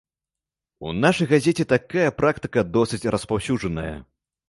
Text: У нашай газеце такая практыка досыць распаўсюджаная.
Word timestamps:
У 0.87 0.93
нашай 1.03 1.29
газеце 1.33 1.67
такая 1.75 2.09
практыка 2.25 2.67
досыць 2.81 3.05
распаўсюджаная. 3.19 3.91